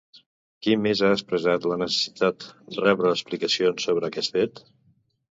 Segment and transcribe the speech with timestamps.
[0.67, 2.45] Qui més ha expressat la necessitat
[2.79, 4.63] rebre explicacions sobre aquest fet?